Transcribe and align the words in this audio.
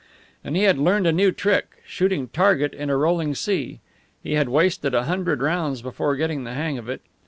And 0.43 0.55
he 0.55 0.63
had 0.63 0.79
learned 0.79 1.05
a 1.05 1.11
new 1.11 1.31
trick 1.31 1.75
shooting 1.85 2.27
target 2.29 2.73
in 2.73 2.89
a 2.89 2.97
rolling 2.97 3.35
sea. 3.35 3.81
He 4.23 4.33
had 4.33 4.49
wasted 4.49 4.95
a 4.95 5.03
hundred 5.03 5.43
rounds 5.43 5.83
before 5.83 6.15
getting 6.15 6.43
the 6.43 6.55
hang 6.55 6.79
of 6.79 6.89
it. 6.89 7.01